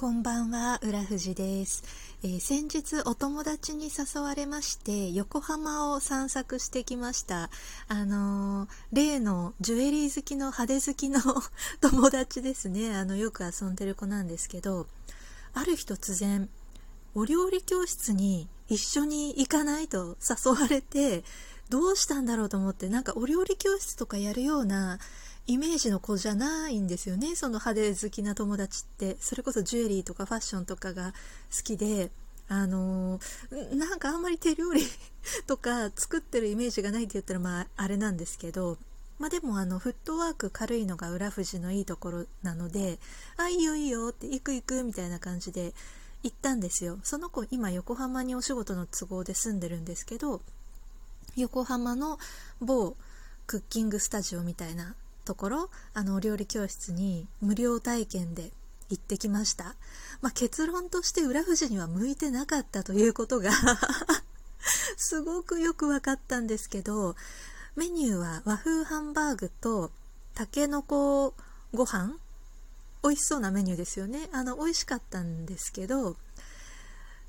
[0.00, 1.84] こんばんは、浦富です、
[2.22, 7.50] えー、先日お友達に誘われまして横浜を散策してきました。
[7.86, 11.20] あのー、例のジュエリー好きの派手好きの
[11.86, 12.96] 友達ですね。
[12.96, 14.86] あの、よく遊んでる子なんですけど、
[15.52, 16.48] ある日突然、
[17.14, 21.24] お料理教室に一緒に行かないと誘われて、
[21.68, 24.98] どうしたんだろうと思って、なんかお料理教室とかやるような
[25.50, 27.34] イメージの子じゃないんですよね。
[27.34, 29.16] その派手好きな友達って。
[29.20, 31.12] それこそジュエリーとかファッションとかが
[31.56, 32.12] 好きで
[32.48, 33.18] あの、
[33.74, 34.82] なんかあんまり手料理
[35.48, 38.78] とか作ってるイメージがないって言ったらまああれなんですけど
[39.18, 42.98] まあでもあのフットワーク軽いのが裏富士のいいところなので
[43.36, 45.74] あいいよいいよって行く行くみたいな感じで
[46.22, 46.98] 行ったんですよ。
[47.02, 50.40] その子今横浜にお仕事の都合で住んでるんですけど
[51.36, 52.18] 横浜の
[52.60, 52.96] 某
[53.46, 54.94] クッキングスタジオみたいな
[55.30, 58.50] ところあの料理教室に無料体験で
[58.88, 59.76] 行ってきました、
[60.22, 63.52] まあ、結論として浦富士には向いてなかったということが
[64.98, 67.14] すごくよく分かったんですけど
[67.76, 69.92] メニューは和風ハンバーグと
[70.34, 71.32] たけのこ
[71.72, 72.16] ご飯
[73.04, 74.28] 美味しそうなメニューですよね。
[74.32, 76.16] あの美味しかったんですけど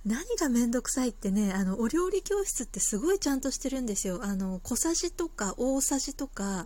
[0.08, 4.22] 何がめんどくさいってねあのお料理教室ってすごいちゃんとしてるんですよ。
[4.24, 6.66] あの小さじとか大さじとか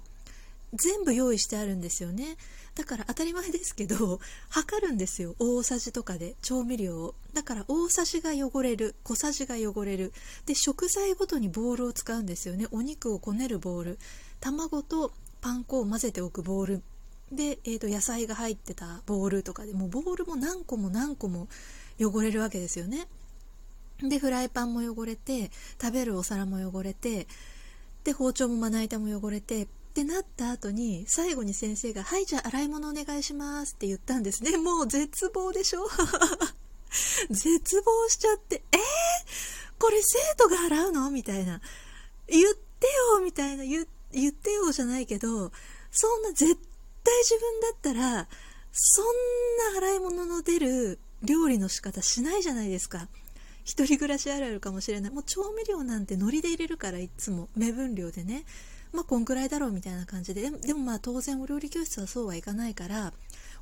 [0.75, 2.37] 全部用意してあるんですよね。
[2.75, 5.35] だから当たり前ですけど測るんですよ。
[5.39, 7.15] 大さじとかで調味料を。
[7.33, 8.95] だから大さじが汚れる。
[9.03, 10.13] 小さじが汚れる。
[10.45, 12.67] で食材ごとにボウルを使うんですよね。
[12.71, 13.97] お肉をこねるボウル。
[14.39, 16.81] 卵とパン粉を混ぜておくボウル。
[17.31, 21.47] で、えー、と野菜が入ってたボウルとかでもうボウルも何個も何個も
[21.99, 23.07] 汚れるわけですよね。
[23.99, 27.27] でフライパンも汚れて食べるお皿も汚れて
[28.03, 35.87] で包丁もまな板も汚れてってなった後に最後に先生が「はいじゃあ洗い物お願いします」って言ったんですね もう絶望でしょ？
[37.31, 38.79] 絶望しちゃって「えー、
[39.79, 41.61] これ生徒が洗うの?」みたいな
[42.27, 45.53] 「言ってよ」みたいな言言ってよじゃないけど
[45.91, 46.57] そんな絶
[47.05, 48.27] 対自分だったら
[48.73, 49.05] そん
[49.73, 53.07] な洗い物の出る料理の仕方しないじゃないですか。
[53.63, 55.11] 一人暮らしあるあるかもしれない。
[55.11, 58.45] もう調味料なんて海苔で入れるからいつも目分量でね。
[58.95, 60.49] まあこんくらいだろうみたいな感じで。
[60.49, 63.13] でもまあ当然お料理教室はそうはいかないから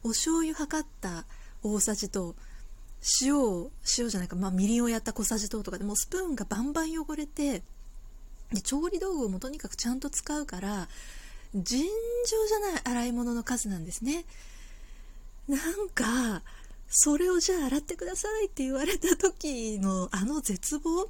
[0.03, 1.25] お醤油測った
[1.63, 2.35] 大さじと
[3.21, 7.61] 塩を塩じゃないか、まあ、みりんをやった小さじととかでもスプーンがバンバン汚れて
[8.51, 10.87] で調理道具もとにかくちゃんと使うから
[11.53, 14.25] 尋常じゃない洗い物の数なんですね。
[15.47, 16.41] なんか
[16.87, 21.09] それをじゃあ洗ってくださいって言われた時のあの絶望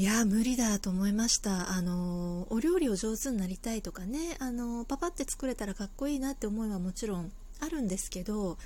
[0.00, 1.72] いや無理だと思いました。
[1.72, 7.30] あのお料理を上手になりたいとかねあのパパって作れたらかっこいいなって思いはもちろん
[7.60, 8.56] あるんですけど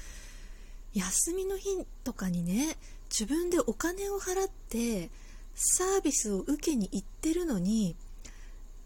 [0.93, 1.71] 休みの日
[2.05, 2.77] とかにね
[3.11, 5.11] 自分でお金を払って
[5.57, 7.97] サービスを受けに行ってるのに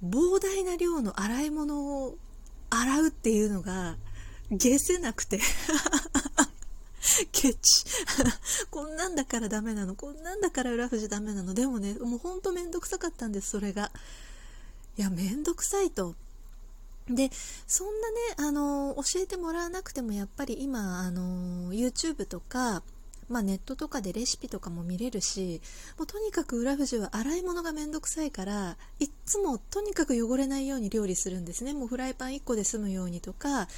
[0.02, 2.16] 膨大な量の洗い物を
[2.70, 3.96] 洗うっていうのが
[4.52, 5.38] 消せなくて。
[7.32, 7.84] ケチ。
[8.70, 9.94] こんなんだからダメなの。
[9.94, 11.54] こんなんだから裏富士ダメなの。
[11.54, 13.90] でもねもうほんとめんどくさかったんですそれが。
[14.96, 16.14] いやめんどくさいと。
[17.08, 17.30] で
[17.66, 22.82] そんなねあの教えてもらわなくてもやっぱり今あの YouTube とか
[23.28, 25.60] まあ、ネットとかでレシピとかも見れるし
[25.98, 31.74] もうとにかく裏富士は洗い物がめんどくさいからいっつもとにかく汚れないように料理するんですね。
[31.74, 33.68] もうフライパン1個で済むようにとか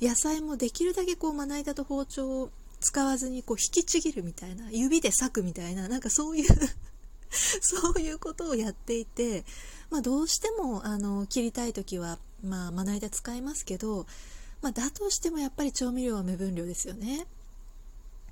[0.00, 2.50] 野菜もできるだけこうまな板と包丁を
[2.84, 6.48] 使わずにこう引きちぎるみたいな指で裂くみたいななんかそういう
[7.62, 9.46] そういうことをやっていて、
[9.88, 14.06] まあ、どうしてもあの切りたい時は、まあ、まな板使いますけど、
[14.60, 17.26] まあ、だとしてもやっぱり調味料は目分量ですよね。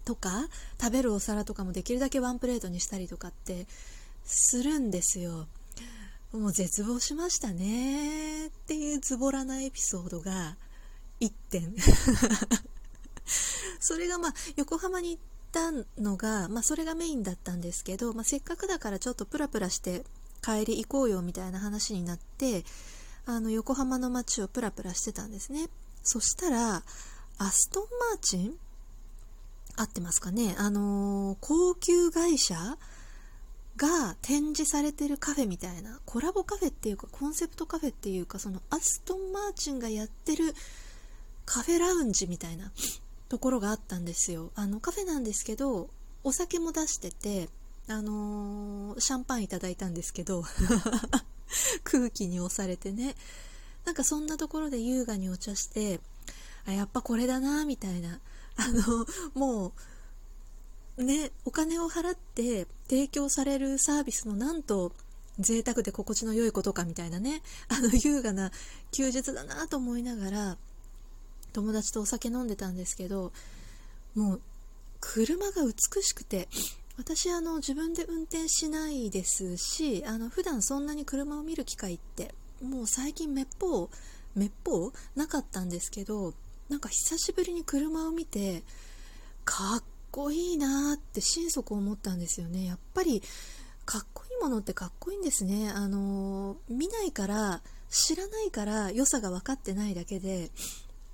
[0.04, 0.48] とか
[0.78, 3.66] 食べるお皿とかもできるだけワンプレートにしたりとかって
[4.24, 5.46] するんですよ。
[6.32, 10.56] もう絶望しましたねっていうズボラなエピソードが
[11.20, 11.74] 1点
[13.80, 15.22] それがまあ横浜に行っ
[15.52, 15.70] た
[16.00, 20.04] のが、まあ、それがメインだったんですけど、まあ、せっかくだからちょっとプラプラして
[20.42, 22.64] 帰り行こうよみたいな話になって
[23.26, 25.68] あの横浜の街をプラプラしてたんですね。
[26.02, 26.82] そしたら
[27.38, 28.58] アストンマーチン？
[29.76, 30.54] 合ってますかね？
[30.58, 32.56] あのー、高級会社
[33.76, 40.54] が展示されてるカフェみたいなコラボカフェっていうかコンセプトカフェっていうかそのアストンマーチンがやってる
[41.46, 42.70] カフェラウンジみたいな
[43.32, 44.50] ところがあったんですよ。
[44.56, 45.88] あのカフェなんですけど
[46.22, 47.48] お酒も出してて
[47.88, 50.44] あのー、シャンパンいただいたんですけど
[51.82, 53.16] 空気に押されてね。
[53.86, 56.00] なんかそんなところで優雅にお茶して
[56.66, 58.20] あやっぱこれだなみたいな。
[58.56, 59.72] あのも
[60.98, 64.92] うねお金を払って提供されるサービスのなんと
[65.38, 67.40] 贅沢で心地の良いことかみたいなね。
[67.68, 68.52] あの優雅な
[68.90, 70.58] 休日だなと思いながら
[71.52, 73.32] 友達とお酒飲んでたんですけど
[74.14, 74.40] もう
[75.00, 76.48] 車が美しくて
[76.98, 83.88] 私あの自分で運転しないですしあの普段そんなに車を見る機会ってもう最近めっぽう
[84.34, 86.34] めっぽうなかったんですけど
[86.68, 88.62] なんか久しぶりに車を見て
[89.44, 92.66] かっこいいなって心底思ったんですよね。
[92.66, 93.22] やっぱり
[93.84, 95.70] かっこいいものってかっこいいんですね。
[95.70, 100.50] あの見ないから知らないから良さが分かってないだけで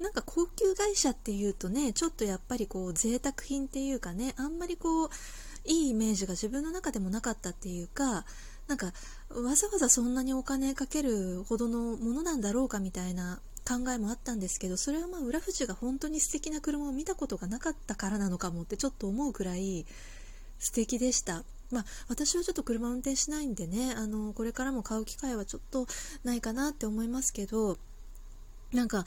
[0.01, 5.09] なんか高級会社っていうとねちょっとやっぱりこう贅沢品っていうかねあんまりこう
[5.65, 8.25] いいイメージが自分の中でもなかったっていうか
[8.69, 8.93] なんか
[9.31, 19.85] わざわざそんなにお金かけるほどのものなんだろうかみたいな考えもあったんですけどそれはまあ浦富士が本当に素敵な車を見たことがなかったからなのかもってちょっと思うくらい
[20.59, 21.45] 素敵でした。
[21.71, 25.87] まあ、私はちょっと車運転しないんでねあのこれからも買う機会はちょっと
[26.25, 27.77] ないかなって思いますけど
[28.73, 29.05] なんか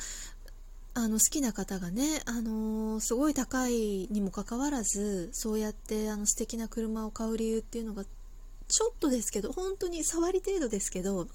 [0.94, 11.28] あの好きな方がね、あのー、すごい高いにもかかわらずそうやってあの素敵な車を買う理由っていうのがちょっとですけど本当に触り程度ですけど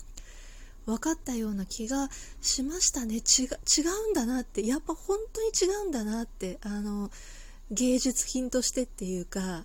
[0.85, 2.09] 分かったような気が
[2.41, 3.17] しましたね。
[3.17, 3.47] 違違
[4.09, 7.11] うんだなってやっぱ本当に違うんだなってあの
[7.71, 9.65] 芸術品としてっていうか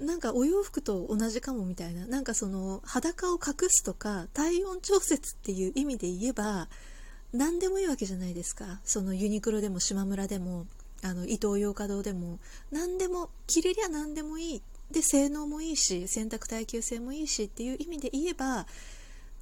[0.00, 6.68] なんかお洋服と同じかもみたいななんかその裸を隠すとか体温調節っていう意味で言えば
[7.32, 8.80] 何でもいいわけじゃないですか。
[8.84, 10.66] そのユニクロでも島村でも
[11.02, 12.38] あのイトーヨーカドーでも。
[12.70, 14.62] 何でも着れりゃ何でもいい。
[14.92, 18.66] で性能もいいし洗濯耐久性もいいしっていう意味で言えば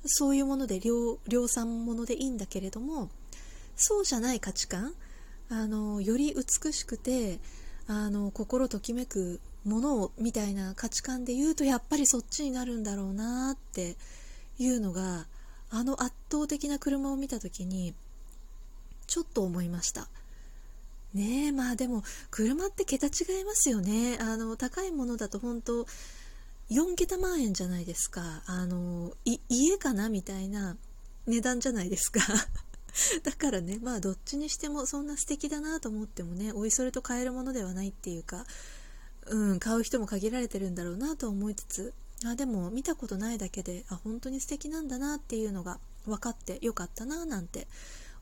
[0.06, 3.10] そういうもので量量産ものでいいんだけれども
[3.76, 4.94] そうじゃない価値観
[5.50, 7.40] あのより美しくて
[7.86, 13.96] あの心ときめくものをみたいな価値観で言うとやっぱりそっちになるんだろうなって
[14.58, 15.26] いうのが
[15.70, 17.94] あの圧倒的な車を見た時に
[19.06, 20.08] ちょっと思いました。
[21.14, 24.18] ねえまあでも車って桁違いますよね。
[24.20, 25.84] あの高いものだと本当
[26.70, 28.42] 4桁万円じゃないですか。
[28.46, 29.12] あの
[29.48, 30.76] 家かなみたいな
[31.26, 32.20] 値段じゃないですか。
[33.22, 38.44] だからねまあどっちにしてもそんな素敵だなと思ってもねおいそれと買えるものではないっていうか
[39.26, 41.94] うん買う人も限られてるんだろうなと思いつつ
[42.26, 47.66] あでも見たことないだけであ本当に素敵なんだなっていうのが分かってよかったななんて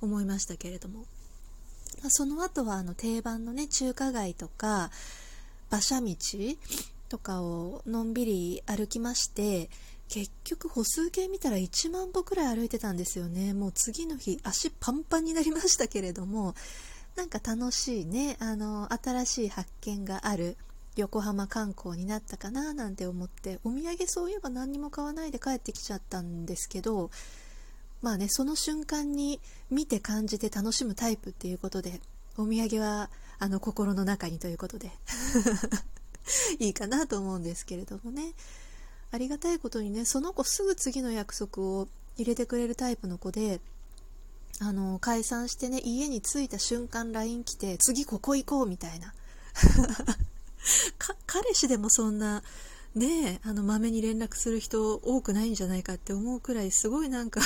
[0.00, 1.04] 思いましたけれども。
[2.02, 4.90] まその後はあの定番のね中華街とか
[5.70, 6.16] 馬車道
[7.08, 9.68] とかをのんびり歩きまして
[10.08, 13.52] 結局歩数計見たら1万歩くらい歩いてたんですよね。
[13.52, 16.54] もう次の日足パンパンになりましたけれども
[17.16, 20.56] なんか楽しいねあの新しい発見がある
[20.98, 27.10] 横浜観光になったかななんて思ってお土産そういえば何にも買わないで帰ってきちゃったんですけど
[28.02, 29.40] まあねその瞬間に
[29.70, 32.00] 見て感じて楽しむタイプっていうことで
[32.36, 34.90] お土産はあの心の中にということで
[36.58, 38.34] いいかなと思うんですけれどもね。
[39.10, 43.60] ありがたいことにねその子すぐ次の約束を入れてくれるタイプの子で
[44.60, 49.14] あの解散してね家に着いた瞬間 LINE 来て次ここ行こうみたいな。
[51.48, 52.42] 彼氏でもそんな
[52.94, 57.40] ねあのまめに連絡する人多くないんじゃないかって思うくらいすごいなんか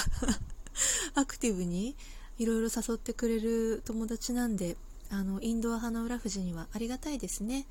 [1.14, 1.94] アクティブに
[2.36, 4.76] いろいろ誘ってくれる友達なんで
[5.08, 7.66] あのインドア派の浦富士にはありがたいですね。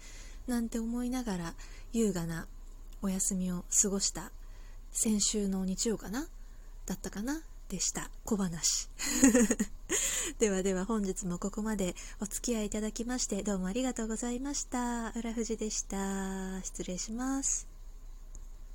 [0.47, 1.53] なんて思いながら
[1.91, 2.47] 優雅な
[3.01, 4.31] お休みを過ごした
[4.91, 6.27] 先週の日曜かな？
[6.85, 7.41] だったかな？
[7.71, 8.11] でした。
[8.25, 8.89] 小話。
[10.39, 15.11] ではでは本日もここまでお付き合いいただきましてどうもありがとうございました。
[15.15, 16.61] 浦富士でした。
[16.63, 17.70] 失礼します。